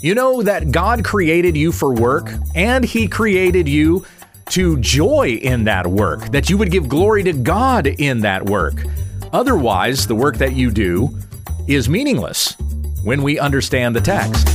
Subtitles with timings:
[0.00, 4.06] You know that God created you for work, and He created you
[4.50, 8.84] to joy in that work, that you would give glory to God in that work.
[9.32, 11.10] Otherwise, the work that you do
[11.66, 12.54] is meaningless
[13.02, 14.46] when we understand the text.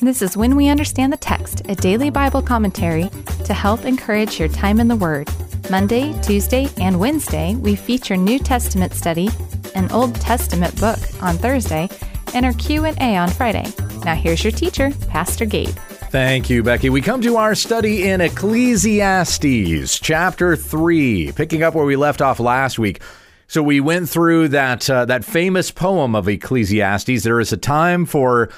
[0.00, 3.10] This is When We Understand the Text, a daily Bible commentary
[3.44, 5.28] to help encourage your time in the Word.
[5.70, 9.28] Monday, Tuesday, and Wednesday, we feature New Testament study,
[9.74, 11.90] an Old Testament book on Thursday,
[12.32, 13.66] and our Q&A on Friday.
[14.02, 15.68] Now here's your teacher, Pastor Gabe.
[16.10, 16.88] Thank you, Becky.
[16.88, 22.40] We come to our study in Ecclesiastes, chapter 3, picking up where we left off
[22.40, 23.02] last week.
[23.46, 27.24] So we went through that uh, that famous poem of Ecclesiastes.
[27.24, 28.48] There is a time for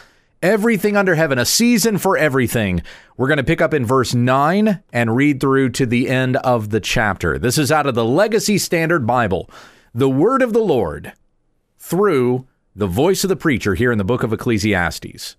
[0.43, 2.83] everything under heaven, a season for everything.
[3.17, 6.71] We're going to pick up in verse 9 and read through to the end of
[6.71, 7.39] the chapter.
[7.39, 9.51] This is out of the Legacy Standard Bible,
[9.95, 11.13] the word of the Lord
[11.79, 15.37] through the voice of the preacher here in the book of Ecclesiastes.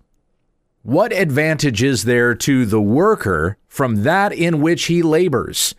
[0.82, 5.74] What advantage is there to the worker from that in which he labors?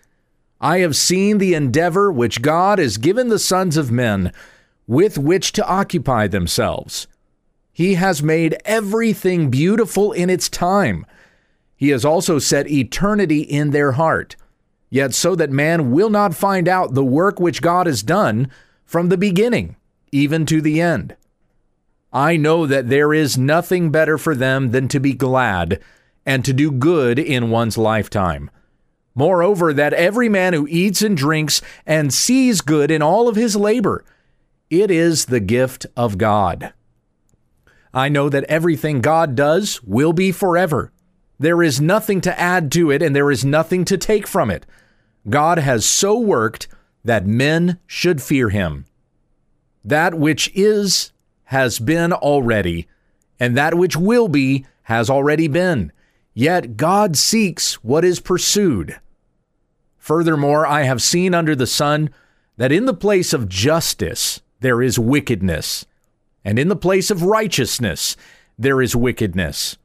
[0.61, 4.31] I have seen the endeavor which God has given the sons of men
[4.87, 7.07] with which to occupy themselves.
[7.73, 11.07] He has made everything beautiful in its time.
[11.75, 14.35] He has also set eternity in their heart,
[14.91, 18.49] yet so that man will not find out the work which God has done
[18.85, 19.75] from the beginning,
[20.11, 21.15] even to the end.
[22.13, 25.81] I know that there is nothing better for them than to be glad
[26.27, 28.51] and to do good in one's lifetime.
[29.15, 33.55] Moreover, that every man who eats and drinks and sees good in all of his
[33.55, 34.05] labor,
[34.69, 36.71] it is the gift of God.
[37.93, 40.91] I know that everything God does will be forever.
[41.39, 44.65] There is nothing to add to it, and there is nothing to take from it.
[45.29, 46.67] God has so worked
[47.03, 48.85] that men should fear him.
[49.83, 51.11] That which is
[51.45, 52.87] has been already,
[53.39, 55.91] and that which will be has already been.
[56.33, 58.99] Yet God seeks what is pursued.
[59.97, 62.09] Furthermore, I have seen under the sun
[62.57, 65.85] that in the place of justice there is wickedness
[66.45, 68.15] and in the place of righteousness
[68.57, 69.77] there is wickedness.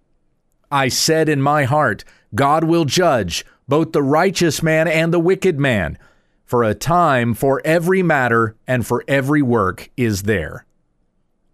[0.70, 2.04] I said in my heart,
[2.34, 5.98] God will judge both the righteous man and the wicked man,
[6.44, 10.64] for a time for every matter and for every work is there.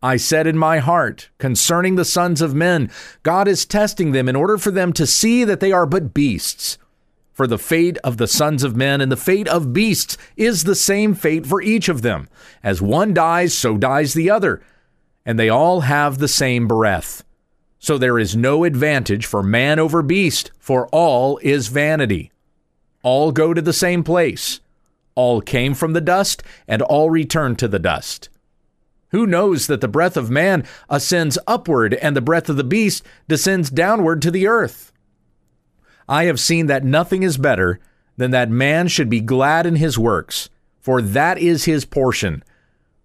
[0.03, 2.91] I said in my heart concerning the sons of men,
[3.23, 6.79] God is testing them in order for them to see that they are but beasts.
[7.33, 10.77] For the fate of the sons of men and the fate of beasts is the
[10.77, 12.29] same fate for each of them.
[12.63, 14.63] As one dies, so dies the other
[15.25, 17.25] and they all have the same breath.
[17.79, 22.31] So there is no advantage for man over beast, for all is vanity.
[23.03, 24.61] All go to the same place.
[25.15, 28.31] All came from the dust, and all return to the dust.
[29.11, 33.05] Who knows that the breath of man ascends upward, and the breath of the beast
[33.29, 34.93] descends downward to the earth?
[36.09, 37.79] I have seen that nothing is better
[38.17, 40.49] than that man should be glad in his works,
[40.81, 42.43] for that is his portion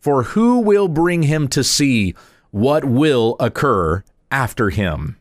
[0.09, 2.15] for who will bring him to see
[2.49, 5.19] what will occur after him?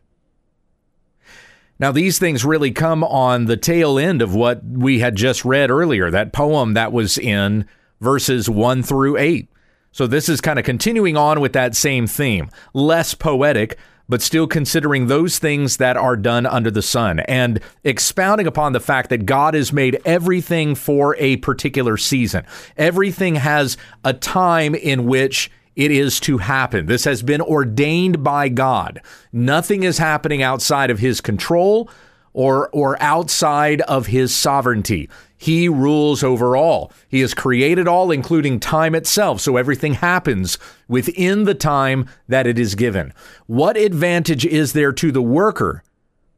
[1.77, 5.69] Now, these things really come on the tail end of what we had just read
[5.69, 7.67] earlier, that poem that was in
[8.01, 9.47] verses 1 through 8.
[9.91, 13.77] So, this is kind of continuing on with that same theme, less poetic,
[14.09, 18.79] but still considering those things that are done under the sun and expounding upon the
[18.79, 22.43] fact that God has made everything for a particular season.
[22.75, 26.87] Everything has a time in which it is to happen.
[26.87, 29.01] This has been ordained by God.
[29.31, 31.89] Nothing is happening outside of his control
[32.39, 35.09] or or outside of his sovereignty.
[35.35, 36.89] He rules over all.
[37.09, 40.57] He has created all, including time itself, so everything happens
[40.87, 43.13] within the time that it is given.
[43.47, 45.83] What advantage is there to the worker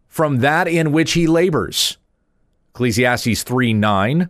[0.08, 2.00] from that in which he labors?
[2.74, 4.30] Ecclesiastes 3 9.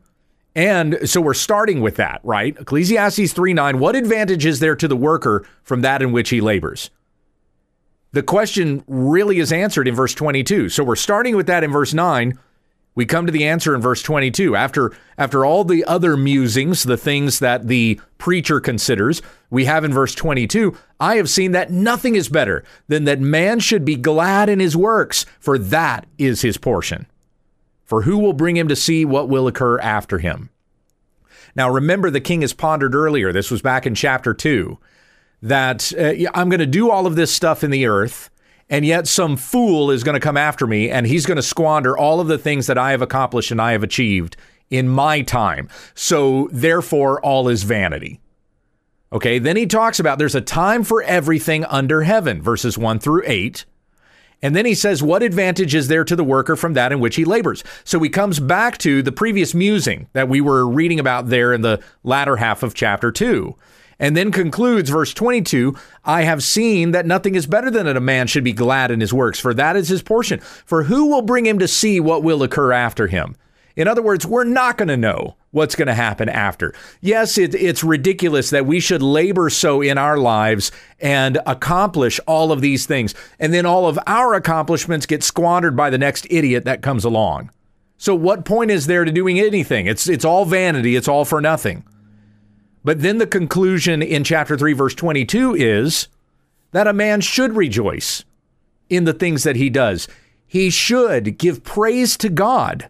[0.54, 2.54] And so we're starting with that, right?
[2.60, 3.80] Ecclesiastes 3 9.
[3.80, 6.92] What advantage is there to the worker from that in which he labors?
[8.14, 10.70] The question really is answered in verse 22.
[10.70, 12.38] So we're starting with that in verse 9
[12.94, 14.56] we come to the answer in verse 22.
[14.56, 19.94] After after all the other musings, the things that the preacher considers, we have in
[19.94, 24.50] verse 22, I have seen that nothing is better than that man should be glad
[24.50, 27.08] in his works, for that is his portion.
[27.86, 30.50] For who will bring him to see what will occur after him?
[31.56, 34.78] Now remember the king has pondered earlier, this was back in chapter 2,
[35.42, 38.30] that uh, I'm going to do all of this stuff in the earth
[38.72, 41.98] and yet some fool is going to come after me and he's going to squander
[41.98, 44.38] all of the things that I have accomplished and I have achieved
[44.70, 45.68] in my time.
[45.94, 48.22] So therefore, all is vanity.
[49.12, 53.24] Okay, then he talks about there's a time for everything under heaven, verses 1 through
[53.26, 53.66] 8.
[54.42, 57.18] And then he says, What advantage is there to the worker from that in which
[57.18, 57.66] he labors?
[57.84, 61.62] So he comes back to the previous musing that we were reading about there in
[61.62, 63.54] the latter half of chapter 2.
[64.02, 68.02] And then concludes verse 22 I have seen that nothing is better than that a
[68.02, 70.40] man should be glad in his works, for that is his portion.
[70.40, 73.38] For who will bring him to see what will occur after him?
[73.76, 76.74] In other words, we're not going to know what's going to happen after.
[77.00, 82.52] Yes, it, it's ridiculous that we should labor so in our lives and accomplish all
[82.52, 83.14] of these things.
[83.40, 87.52] And then all of our accomplishments get squandered by the next idiot that comes along.
[87.98, 89.86] So what point is there to doing anything?
[89.86, 91.84] It's it's all vanity, it's all for nothing.
[92.84, 96.08] But then the conclusion in chapter 3 verse 22 is
[96.72, 98.24] that a man should rejoice
[98.90, 100.08] in the things that he does.
[100.48, 102.90] He should give praise to God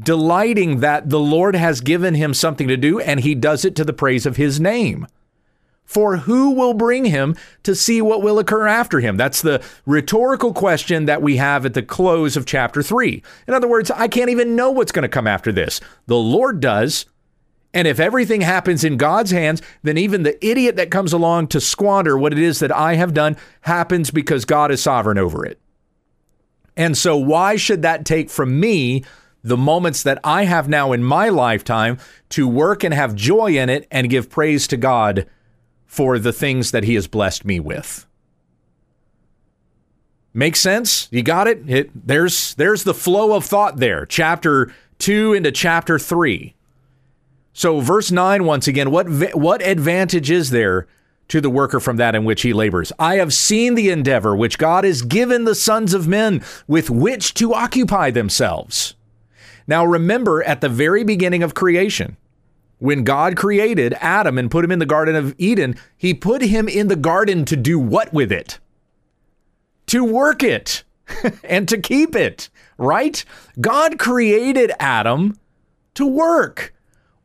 [0.00, 3.84] delighting that the Lord has given him something to do and he does it to
[3.84, 5.06] the praise of his name.
[5.84, 9.16] For who will bring him to see what will occur after him?
[9.16, 13.22] That's the rhetorical question that we have at the close of chapter 3.
[13.46, 15.80] In other words, I can't even know what's going to come after this.
[16.06, 17.06] The Lord does.
[17.76, 21.60] And if everything happens in God's hands, then even the idiot that comes along to
[21.60, 25.60] squander what it is that I have done happens because God is sovereign over it.
[26.74, 29.04] And so, why should that take from me
[29.44, 31.98] the moments that I have now in my lifetime
[32.30, 35.26] to work and have joy in it and give praise to God
[35.84, 38.06] for the things that He has blessed me with.
[40.32, 41.08] Makes sense?
[41.10, 41.68] You got it?
[41.68, 44.06] it there's there's the flow of thought there.
[44.06, 46.55] Chapter 2 into chapter 3.
[47.56, 50.86] So verse 9 once again, what what advantage is there
[51.28, 52.92] to the worker from that in which he labors?
[52.98, 57.32] I have seen the endeavor which God has given the sons of men with which
[57.34, 58.94] to occupy themselves.
[59.66, 62.18] Now, remember at the very beginning of creation,
[62.76, 66.68] when God created Adam and put him in the Garden of Eden, he put him
[66.68, 68.58] in the garden to do what with it?
[69.86, 70.84] To work it
[71.42, 73.24] and to keep it, right?
[73.58, 75.38] God created Adam
[75.94, 76.74] to work.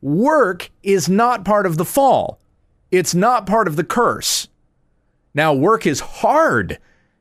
[0.02, 2.38] Work is not part of the fall,
[2.90, 4.48] it's not part of the curse.
[5.34, 6.78] Now, work is hard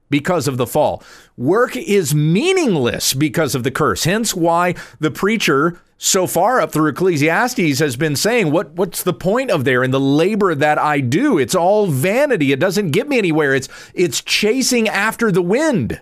[0.10, 1.02] because of the fall.
[1.38, 4.04] Work is meaningless because of the curse.
[4.04, 9.14] Hence why the preacher so far up through Ecclesiastes has been saying, what, what's the
[9.14, 11.38] point of there and the labor that I do?
[11.38, 12.52] It's all vanity.
[12.52, 13.54] It doesn't get me anywhere.
[13.56, 16.02] It's, it's chasing after the wind.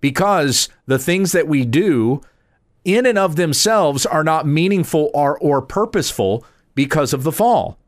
[0.00, 2.22] Because the things that we do
[2.84, 6.44] in and of themselves are not meaningful or, or purposeful
[6.74, 7.78] because of the fall.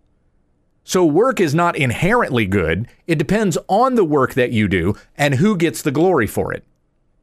[0.85, 2.87] So work is not inherently good.
[3.06, 6.64] It depends on the work that you do and who gets the glory for it.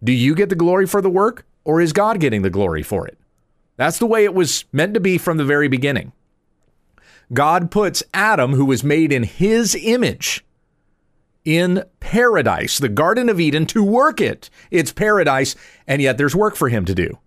[0.04, 3.08] Do you get the glory for the work or is God getting the glory for
[3.08, 3.18] it?
[3.78, 6.12] That's the way it was meant to be from the very beginning.
[7.34, 10.44] God puts Adam, who was made in his image,
[11.46, 14.50] in paradise, the Garden of Eden, to work it.
[14.70, 15.56] It's paradise,
[15.88, 17.20] and yet there's work for him to do.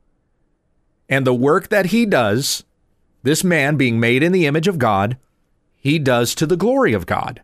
[1.09, 2.65] And the work that he does,
[3.23, 5.19] this man being made in the image of God,
[5.77, 7.43] he does to the glory of God.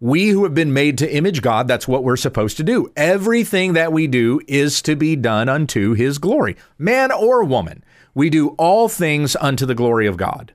[0.00, 2.92] We who have been made to image God, that's what we're supposed to do.
[2.96, 7.84] Everything that we do is to be done unto his glory, man or woman.
[8.12, 10.52] We do all things unto the glory of God.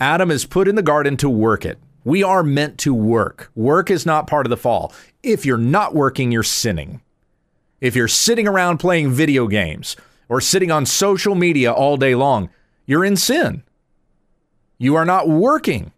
[0.00, 1.78] Adam is put in the garden to work it.
[2.04, 3.50] We are meant to work.
[3.54, 4.92] Work is not part of the fall.
[5.22, 7.00] If you're not working, you're sinning.
[7.82, 9.96] If you're sitting around playing video games
[10.28, 12.48] or sitting on social media all day long,
[12.86, 13.64] you're in sin.
[14.78, 15.90] You are not working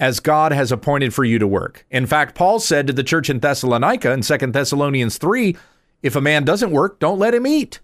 [0.00, 1.84] as God has appointed for you to work.
[1.90, 5.54] In fact, Paul said to the church in Thessalonica in 2 Thessalonians 3
[6.02, 7.80] if a man doesn't work, don't let him eat.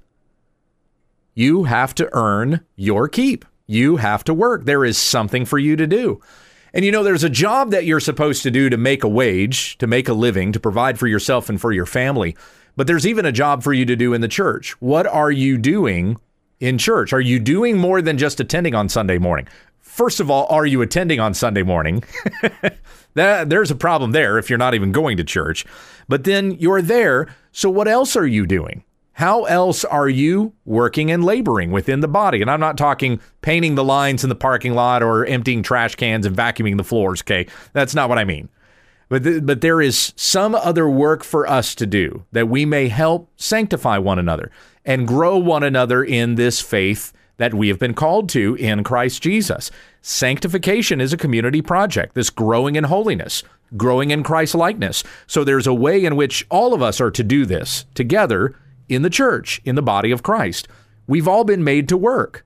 [1.34, 3.44] You have to earn your keep.
[3.66, 4.64] You have to work.
[4.64, 6.22] There is something for you to do.
[6.72, 9.76] And you know, there's a job that you're supposed to do to make a wage,
[9.78, 12.34] to make a living, to provide for yourself and for your family.
[12.78, 14.80] But there's even a job for you to do in the church.
[14.80, 16.16] What are you doing
[16.60, 17.12] in church?
[17.12, 19.48] Are you doing more than just attending on Sunday morning?
[19.80, 22.04] First of all, are you attending on Sunday morning?
[23.14, 25.66] that, there's a problem there if you're not even going to church.
[26.06, 27.26] But then you're there.
[27.50, 28.84] So what else are you doing?
[29.14, 32.40] How else are you working and laboring within the body?
[32.40, 36.24] And I'm not talking painting the lines in the parking lot or emptying trash cans
[36.24, 37.48] and vacuuming the floors, okay?
[37.72, 38.48] That's not what I mean.
[39.08, 42.88] But, th- but there is some other work for us to do that we may
[42.88, 44.50] help sanctify one another
[44.84, 49.22] and grow one another in this faith that we have been called to in Christ
[49.22, 49.70] Jesus.
[50.02, 53.42] Sanctification is a community project, this growing in holiness,
[53.76, 55.04] growing in Christ likeness.
[55.26, 58.56] So there's a way in which all of us are to do this together
[58.88, 60.68] in the church, in the body of Christ.
[61.06, 62.44] We've all been made to work.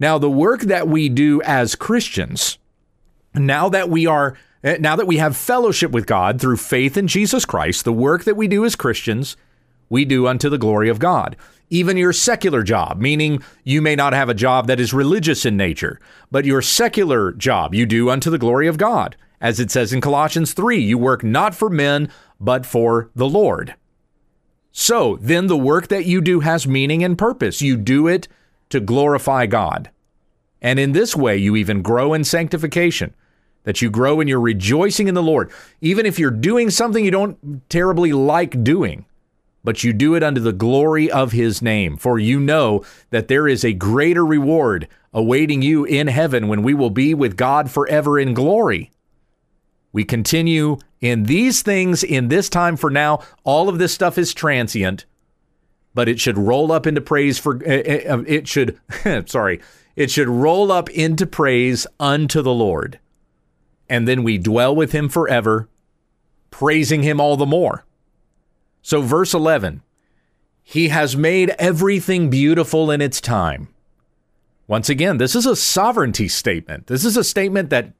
[0.00, 2.58] Now, the work that we do as Christians,
[3.34, 7.08] now that we are Eh, now that we have fellowship with God through faith in
[7.08, 9.36] Jesus Christ, the work that we do as Christians,
[9.88, 11.36] we do unto the glory of God.
[11.68, 15.56] Even your secular job, meaning you may not have a job that is religious in
[15.56, 15.98] nature,
[16.30, 19.16] but your secular job you do unto the glory of God.
[19.40, 23.74] As it says in Colossians 3, you work not for men, but for the Lord.
[24.70, 27.60] So then the work that you do has meaning and purpose.
[27.60, 28.28] You do it
[28.70, 29.90] to glorify God.
[30.62, 33.14] And in this way, you even grow in sanctification,
[33.64, 35.50] that you grow in your rejoicing in the Lord.
[35.80, 39.06] Even if you're doing something you don't terribly like doing,
[39.64, 41.96] but you do it unto the glory of his name.
[41.96, 46.74] For you know that there is a greater reward awaiting you in heaven when we
[46.74, 48.90] will be with God forever in glory.
[49.92, 53.20] We continue in these things in this time for now.
[53.44, 55.04] All of this stuff is transient,
[55.94, 58.80] but it should roll up into praise for uh, uh, it should
[59.26, 59.60] sorry,
[59.94, 62.98] it should roll up into praise unto the Lord.
[63.92, 65.68] And then we dwell with him forever,
[66.50, 67.84] praising him all the more.
[68.80, 69.82] So verse 11,
[70.62, 73.68] he has made everything beautiful in its time.
[74.66, 76.86] Once again, this is a sovereignty statement.
[76.86, 77.92] This is a statement that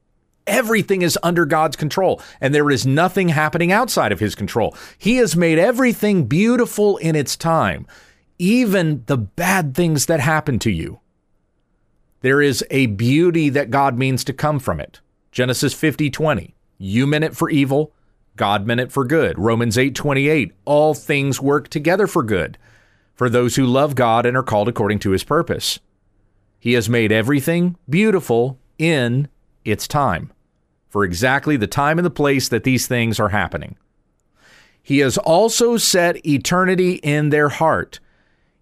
[0.45, 4.75] Everything is under God's control, and there is nothing happening outside of his control.
[4.97, 7.87] He has made everything beautiful in its time,
[8.39, 10.99] even the bad things that happen to you.
[12.19, 14.99] There is a beauty that God means to come from it.
[15.33, 16.55] Genesis 50 20.
[16.77, 17.91] You meant it for evil,
[18.35, 19.37] God meant it for good.
[19.37, 20.53] Romans 8 28.
[20.63, 22.57] All things work together for good
[23.15, 25.79] for those who love God and are called according to his purpose.
[26.59, 29.27] He has made everything beautiful in
[29.65, 30.31] its time,
[30.89, 33.75] for exactly the time and the place that these things are happening.
[34.81, 37.99] He has also set eternity in their heart,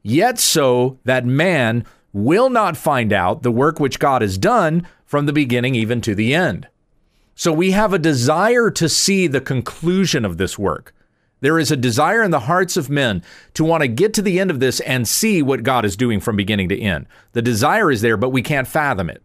[0.03, 5.25] yet so that man will not find out the work which God has done from
[5.25, 6.69] the beginning even to the end.
[7.35, 10.95] So we have a desire to see the conclusion of this work.
[11.41, 13.21] There is a desire in the hearts of men
[13.55, 16.21] to want to get to the end of this and see what God is doing
[16.21, 17.07] from beginning to end.
[17.33, 19.21] The desire is there, but we can't fathom it.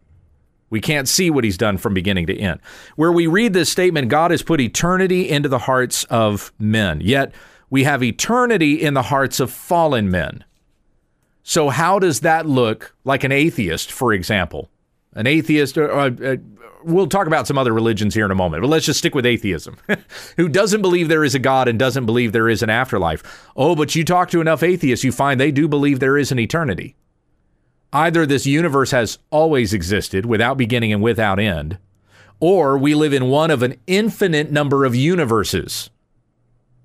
[0.70, 2.58] We can't see what he's done from beginning to end.
[2.96, 7.32] Where we read this statement, God has put eternity into the hearts of men, yet
[7.70, 10.42] we have eternity in the hearts of fallen men.
[11.44, 14.68] So, how does that look like an atheist, for example?
[15.16, 16.36] An atheist, uh, uh,
[16.84, 19.24] we'll talk about some other religions here in a moment, but let's just stick with
[19.24, 19.76] atheism,
[20.36, 23.50] who doesn't believe there is a God and doesn't believe there is an afterlife.
[23.56, 26.38] Oh, but you talk to enough atheists, you find they do believe there is an
[26.38, 26.94] eternity.
[27.92, 31.78] Either this universe has always existed without beginning and without end,
[32.38, 35.88] or we live in one of an infinite number of universes.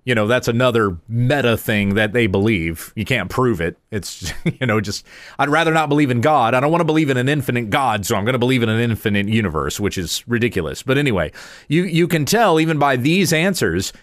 [0.03, 2.91] You know, that's another meta thing that they believe.
[2.95, 3.77] You can't prove it.
[3.91, 5.05] It's, you know, just,
[5.37, 6.53] I'd rather not believe in God.
[6.53, 8.69] I don't want to believe in an infinite God, so I'm going to believe in
[8.69, 10.81] an infinite universe, which is ridiculous.
[10.81, 11.31] But anyway,
[11.67, 13.93] you, you can tell even by these answers,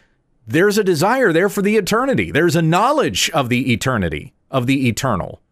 [0.46, 2.30] there's a desire there for the eternity.
[2.30, 5.42] There's a knowledge of the eternity, of the eternal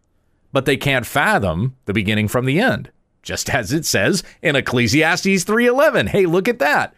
[0.51, 5.43] but they can't fathom the beginning from the end, just as it says in Ecclesiastes
[5.43, 6.09] 3:11.
[6.09, 6.95] Hey, look at that.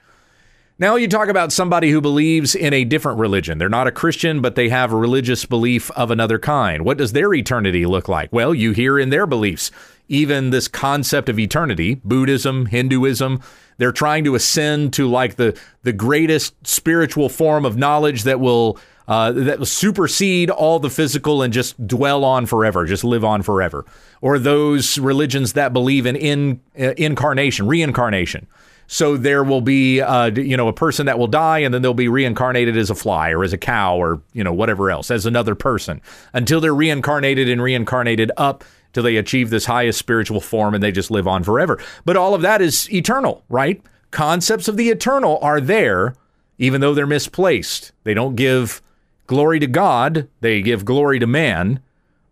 [0.81, 3.57] Now you talk about somebody who believes in a different religion.
[3.57, 6.85] They're not a Christian, but they have a religious belief of another kind.
[6.85, 8.31] What does their eternity look like?
[8.31, 9.71] Well, you hear in their beliefs
[10.07, 13.41] even this concept of eternity, Buddhism, Hinduism,
[13.77, 18.79] they're trying to ascend to like the the greatest spiritual form of knowledge that will
[19.09, 23.85] uh, that supersede all the physical and just dwell on forever, just live on forever.
[24.21, 28.47] Or those religions that believe in, in uh, incarnation, reincarnation.
[28.91, 31.93] So there will be, uh, you know, a person that will die, and then they'll
[31.93, 35.27] be reincarnated as a fly or as a cow or you know whatever else as
[35.27, 36.01] another person
[36.33, 40.91] until they're reincarnated and reincarnated up till they achieve this highest spiritual form and they
[40.91, 41.79] just live on forever.
[42.03, 43.79] But all of that is eternal, right?
[44.09, 46.15] Concepts of the eternal are there,
[46.57, 47.91] even though they're misplaced.
[48.05, 48.81] They don't give
[49.27, 51.79] glory to God, they give glory to man,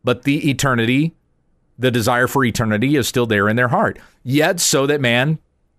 [0.03, 1.13] but the eternity,
[1.77, 3.99] the desire for eternity is still there in their heart.
[4.23, 5.37] Yet, so that man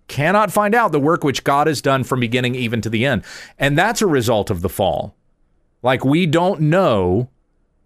[0.08, 3.22] cannot find out the work which God has done from beginning even to the end.
[3.58, 5.14] And that's a result of the fall.
[5.82, 7.28] Like we don't know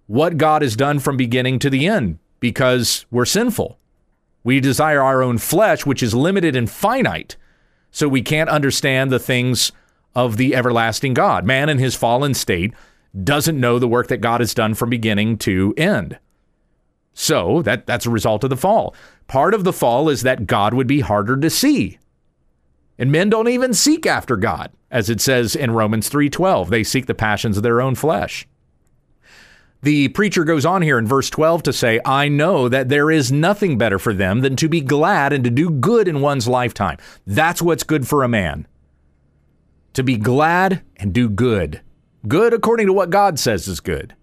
[0.07, 3.79] what God has done from beginning to the end because we're sinful.
[4.45, 7.37] We desire our own flesh, which is limited and finite.
[7.91, 9.73] So we can't understand the things
[10.15, 11.45] of the everlasting God.
[11.45, 12.73] Man in his fallen state
[13.23, 16.19] doesn't know the work that God has done from beginning to end.
[17.15, 18.95] So that, that's a result of the fall.
[19.27, 21.99] Part of the fall is that God would be harder to see.
[23.03, 26.71] And men don't even seek after God, as it says in Romans 3:12.
[26.71, 28.47] They seek the passions of their own flesh.
[29.83, 33.33] The preacher goes on here in verse 12 to say, I know that there is
[33.33, 36.97] nothing better for them than to be glad and to do good in one's lifetime.
[37.27, 38.69] That's what's good for a man.
[39.95, 41.81] To be glad and do good.
[42.29, 44.15] Good according to what God says is good.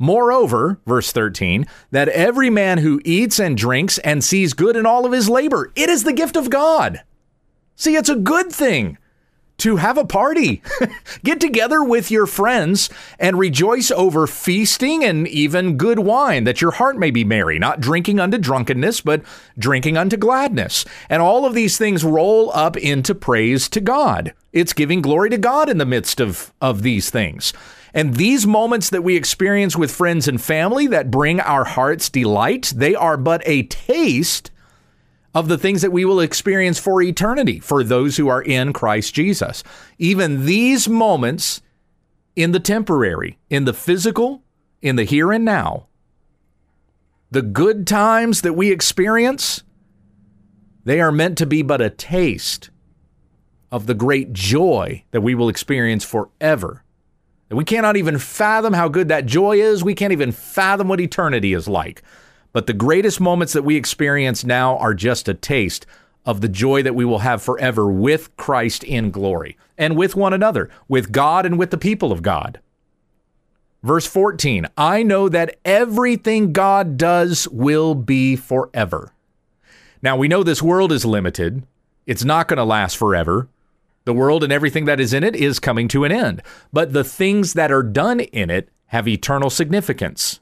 [0.00, 5.06] Moreover, verse 13, that every man who eats and drinks and sees good in all
[5.06, 7.04] of his labor, it is the gift of God.
[7.76, 8.98] See, it's a good thing
[9.58, 10.60] to have a party.
[11.24, 16.72] Get together with your friends and rejoice over feasting and even good wine, that your
[16.72, 19.22] heart may be merry, not drinking unto drunkenness, but
[19.56, 20.84] drinking unto gladness.
[21.08, 24.34] And all of these things roll up into praise to God.
[24.52, 27.52] It's giving glory to God in the midst of, of these things.
[27.94, 32.72] And these moments that we experience with friends and family that bring our hearts delight,
[32.74, 34.50] they are but a taste
[35.34, 39.14] of the things that we will experience for eternity for those who are in Christ
[39.14, 39.64] Jesus.
[39.98, 41.62] Even these moments
[42.36, 44.42] in the temporary, in the physical,
[44.80, 45.86] in the here and now,
[47.30, 49.62] the good times that we experience,
[50.84, 52.70] they are meant to be but a taste
[53.70, 56.84] of the great joy that we will experience forever.
[57.48, 59.82] And we cannot even fathom how good that joy is.
[59.82, 62.02] We can't even fathom what eternity is like.
[62.52, 65.86] But the greatest moments that we experience now are just a taste
[66.24, 70.32] of the joy that we will have forever with Christ in glory and with one
[70.32, 72.60] another, with God and with the people of God.
[73.82, 79.12] Verse 14 I know that everything God does will be forever.
[80.02, 81.64] Now, we know this world is limited,
[82.06, 83.48] it's not going to last forever.
[84.04, 86.42] The world and everything that is in it is coming to an end,
[86.72, 90.40] but the things that are done in it have eternal significance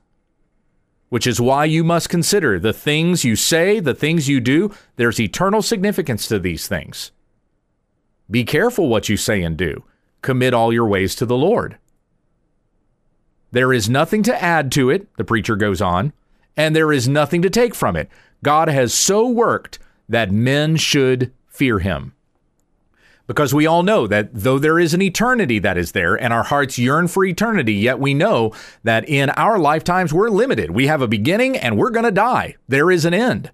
[1.11, 4.73] which is why you must consider the things you say, the things you do.
[4.97, 7.11] There's eternal significance to these things.
[8.31, 9.85] Be careful what you say and do.
[10.23, 11.77] Commit all your ways to the Lord.
[13.51, 16.13] There is nothing to add to it, the preacher goes on,
[16.57, 18.09] and there is nothing to take from it.
[18.45, 22.15] God has so worked that men should fear him
[23.31, 26.43] because we all know that though there is an eternity that is there and our
[26.43, 30.73] hearts yearn for eternity, yet we know that in our lifetimes we're limited.
[30.73, 32.57] We have a beginning and we're going to die.
[32.67, 33.53] There is an end.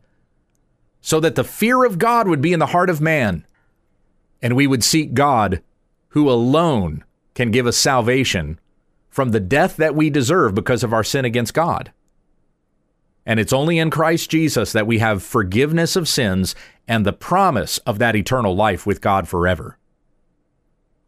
[1.02, 3.44] So that the fear of God would be in the heart of man
[4.40, 5.62] and we would seek God
[6.08, 8.58] who alone can give us salvation
[9.10, 11.92] from the death that we deserve because of our sin against God.
[13.26, 16.54] And it's only in Christ Jesus that we have forgiveness of sins
[16.86, 19.76] and the promise of that eternal life with God forever.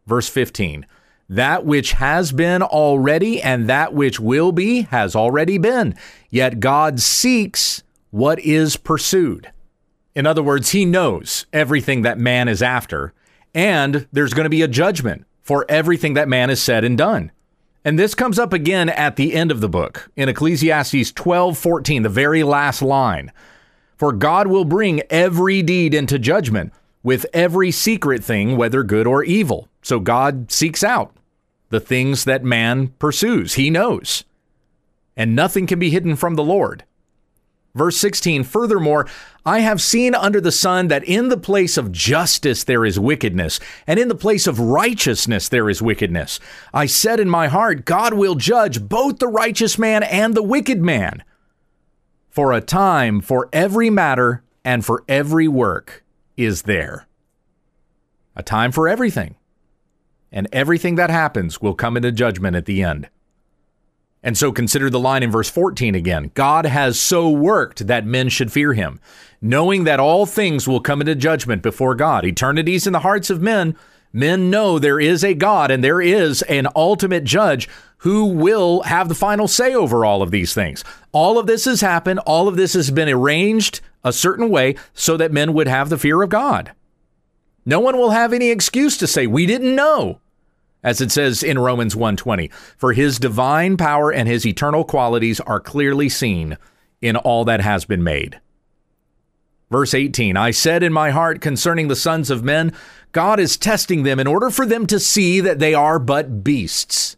[0.06, 0.84] Verse 15
[1.28, 5.94] That which has been already and that which will be has already been,
[6.28, 9.52] yet God seeks what is pursued.
[10.14, 13.12] In other words, he knows everything that man is after,
[13.54, 17.30] and there's going to be a judgment for everything that man has said and done.
[17.88, 22.10] And this comes up again at the end of the book in Ecclesiastes 12:14, the
[22.10, 23.32] very last line.
[23.96, 29.24] For God will bring every deed into judgment with every secret thing, whether good or
[29.24, 29.68] evil.
[29.80, 31.16] So God seeks out
[31.70, 33.54] the things that man pursues.
[33.54, 34.22] He knows.
[35.16, 36.84] And nothing can be hidden from the Lord.
[37.78, 39.06] Verse 16, furthermore,
[39.46, 43.60] I have seen under the sun that in the place of justice there is wickedness,
[43.86, 46.40] and in the place of righteousness there is wickedness.
[46.74, 50.82] I said in my heart, God will judge both the righteous man and the wicked
[50.82, 51.22] man.
[52.28, 56.04] For a time for every matter and for every work
[56.36, 57.06] is there.
[58.36, 59.36] A time for everything.
[60.30, 63.08] And everything that happens will come into judgment at the end.
[64.22, 66.30] And so consider the line in verse 14 again.
[66.34, 69.00] God has so worked that men should fear him,
[69.40, 72.24] knowing that all things will come into judgment before God.
[72.24, 73.76] Eternities in the hearts of men.
[74.12, 79.08] Men know there is a God and there is an ultimate judge who will have
[79.08, 80.82] the final say over all of these things.
[81.12, 82.20] All of this has happened.
[82.20, 85.98] All of this has been arranged a certain way so that men would have the
[85.98, 86.72] fear of God.
[87.66, 90.20] No one will have any excuse to say, we didn't know
[90.82, 95.60] as it says in Romans 1:20, for his divine power and his eternal qualities are
[95.60, 96.56] clearly seen
[97.00, 98.40] in all that has been made.
[99.70, 102.72] Verse 18, I said in my heart concerning the sons of men,
[103.12, 107.16] God is testing them in order for them to see that they are but beasts.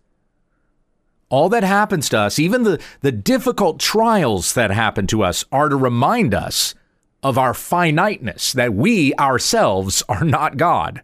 [1.28, 5.68] All that happens to us, even the, the difficult trials that happen to us, are
[5.68, 6.74] to remind us
[7.22, 11.02] of our finiteness, that we ourselves are not God.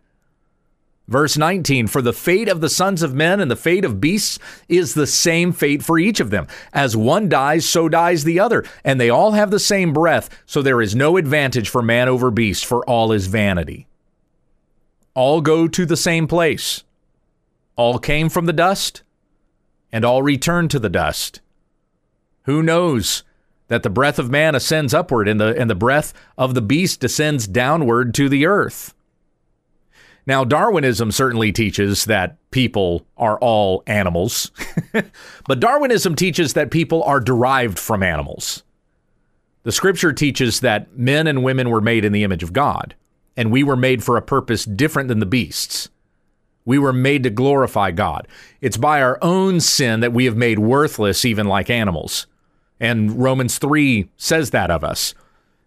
[1.08, 4.38] Verse 19 For the fate of the sons of men and the fate of beasts
[4.68, 6.46] is the same fate for each of them.
[6.72, 8.64] As one dies, so dies the other.
[8.84, 12.30] And they all have the same breath, so there is no advantage for man over
[12.30, 13.86] beast, for all is vanity.
[15.14, 16.82] All go to the same place.
[17.76, 19.02] All came from the dust,
[19.92, 21.40] and all return to the dust.
[22.42, 23.22] Who knows
[23.68, 27.00] that the breath of man ascends upward and the, and the breath of the beast
[27.00, 28.94] descends downward to the earth?
[30.26, 34.50] Now, Darwinism certainly teaches that people are all animals,
[35.46, 38.64] but Darwinism teaches that people are derived from animals.
[39.62, 42.94] The scripture teaches that men and women were made in the image of God,
[43.36, 45.90] and we were made for a purpose different than the beasts.
[46.64, 48.26] We were made to glorify God.
[48.60, 52.26] It's by our own sin that we have made worthless, even like animals.
[52.80, 55.14] And Romans 3 says that of us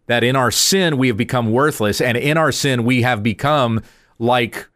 [0.10, 3.80] that in our sin we have become worthless, and in our sin we have become
[4.20, 4.68] like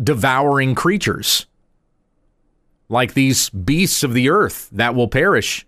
[0.00, 1.46] devouring creatures,
[2.88, 5.66] like these beasts of the earth that will perish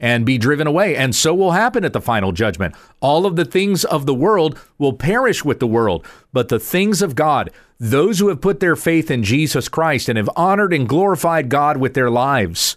[0.00, 0.96] and be driven away.
[0.96, 2.74] And so will happen at the final judgment.
[3.00, 7.02] All of the things of the world will perish with the world, but the things
[7.02, 10.88] of God, those who have put their faith in Jesus Christ and have honored and
[10.88, 12.76] glorified God with their lives,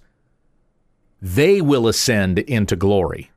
[1.22, 3.30] they will ascend into glory.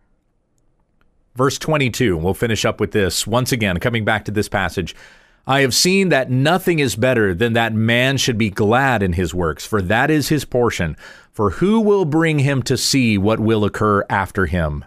[1.36, 3.26] Verse 22, we'll finish up with this.
[3.26, 4.94] Once again, coming back to this passage.
[5.46, 9.34] I have seen that nothing is better than that man should be glad in his
[9.34, 10.96] works, for that is his portion.
[11.32, 14.84] For who will bring him to see what will occur after him?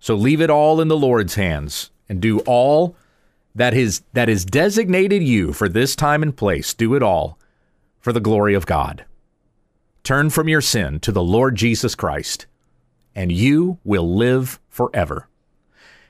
[0.00, 2.96] So leave it all in the Lord's hands and do all
[3.54, 6.74] that is that is designated you for this time and place.
[6.74, 7.38] Do it all
[8.00, 9.04] for the glory of God.
[10.04, 12.46] Turn from your sin to the Lord Jesus Christ,
[13.14, 15.28] and you will live forever.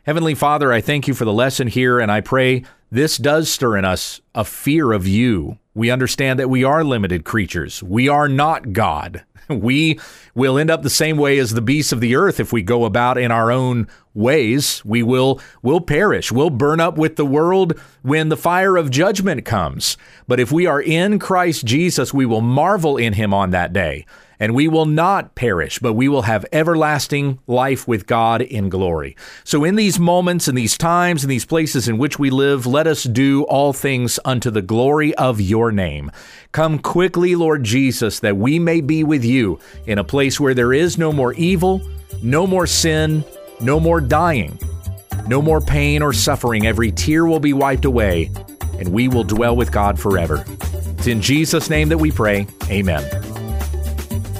[0.04, 3.76] Heavenly Father, I thank you for the lesson here, and I pray this does stir
[3.76, 5.58] in us a fear of you.
[5.74, 7.82] We understand that we are limited creatures.
[7.82, 9.24] We are not God.
[9.48, 9.98] We
[10.34, 12.84] will end up the same way as the beasts of the earth if we go
[12.84, 14.84] about in our own ways.
[14.84, 16.30] We will will perish.
[16.30, 17.72] We'll burn up with the world
[18.02, 19.96] when the fire of judgment comes.
[20.26, 24.04] But if we are in Christ Jesus, we will marvel in him on that day
[24.40, 29.16] and we will not perish, but we will have everlasting life with God in glory.
[29.44, 32.86] So, in these moments, in these times, in these places in which we live, let
[32.86, 36.10] us do all things unto the glory of your name.
[36.52, 40.72] Come quickly, Lord Jesus, that we may be with you in a place where there
[40.72, 41.82] is no more evil,
[42.22, 43.24] no more sin,
[43.60, 44.58] no more dying,
[45.26, 46.66] no more pain or suffering.
[46.66, 48.30] Every tear will be wiped away,
[48.78, 50.44] and we will dwell with God forever.
[50.96, 52.46] It's in Jesus' name that we pray.
[52.70, 53.17] Amen.